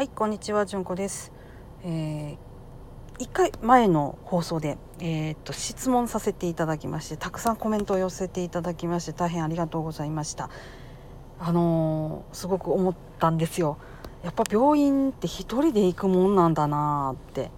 [0.00, 1.30] はいこんにちはじゅんこです、
[1.84, 10.48] えー、1回前の放送で、えー、っと質問させていただきましてたくさんコメントを寄せていただきまして大変ありがとうございました。
[11.38, 13.76] あのーすごく思ったんですよ。
[14.24, 17.50] やっぱ病院って一人で行くもんなんだなって。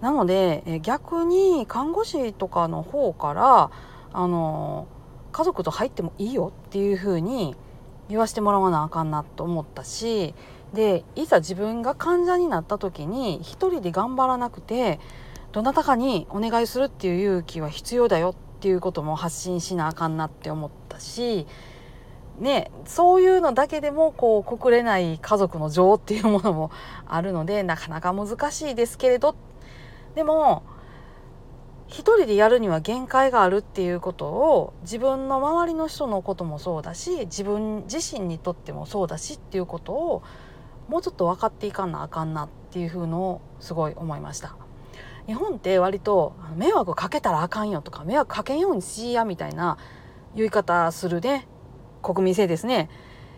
[0.00, 3.70] なので、え逆に看護師とかの方から
[4.12, 4.88] あの
[5.30, 7.54] 家族と入ってもいいよっていう風に
[8.08, 10.34] 言わしてもらわなあかんなと思ったし
[10.76, 15.00] でいざ自分が患者になった時に一人で頑張らなくて
[15.52, 21.46] どなたかにお願いするっていう勇気は必要だよっていうことも発信しなあかんなって思ったし、
[22.38, 26.70] ね、そういうのだけでもこうくくれない家族の情っていうものも
[27.06, 29.34] あるのでなかなか難しいですけれど
[30.14, 30.62] でも
[31.86, 40.22] 一人でやるには限界があるっていうことを自分の周りの人のこともそうだし自分自身にとってもそうだしっていうことを
[40.88, 44.56] もうちょっと分かっていかなあかんなっていうふうのをすごい思いました。
[45.26, 49.76] 日本って割と迷惑かけたらあかんよとか迷惑かけんようにしやみたいな
[50.36, 51.48] 言い方するね
[52.02, 52.88] 国民性ですね。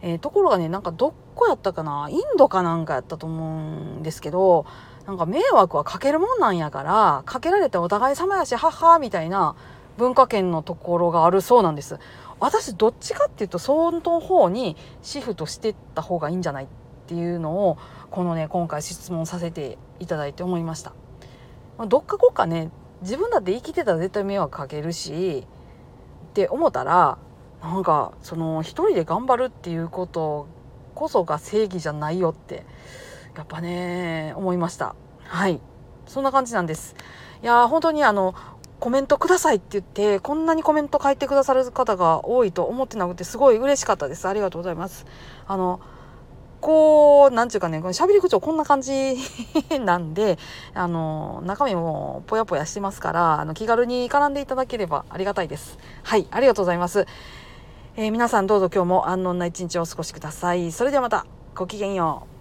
[0.00, 4.66] えーところがねなんかどこやったかなインドかなんかやったと思うんですけど
[5.06, 9.56] なんか迷惑はかけるもんなんやからかけられてお互い様やしはっはみたいな
[9.98, 11.98] 文化圏のところがあるそうなんです
[12.40, 16.66] 私どっちかっていうとその方にシフトしてった方がいいんじゃないっ
[17.12, 17.76] ていうのを
[18.10, 20.94] このね今回質問させていただいて思いました。
[21.76, 22.70] まあどっかこっかね
[23.02, 25.44] 自分だって生きてたら絶対迷惑かけるし
[26.30, 27.18] って思ったら
[27.60, 30.46] なんかその一人で頑張るっていうこと
[30.94, 32.64] こそが正義じゃないよって
[33.36, 34.94] やっぱね思いました。
[35.24, 35.60] はい。
[36.06, 36.96] そんな感じなんです。
[37.42, 38.34] いやー本当にあの
[38.80, 44.26] コメントくださいって言ってこんなにコメント書いてくださる方が多いと思ってなくてすごい嬉しかったです。
[44.26, 45.04] ありがとうございます。
[45.46, 45.80] あの
[46.62, 49.16] こうなんちゅうかねこの喋り口調こんな感じ
[49.84, 50.38] なんで
[50.72, 55.76] あの中身もぽやぽやしてますからあの気軽に絡んでいただければありがたいです。
[56.04, 57.06] はいありがとうございます、
[57.96, 60.70] えー皆さんどうぞ今日も安穏な一日をお過ごしください。
[60.72, 62.31] それではまたごきげんよう。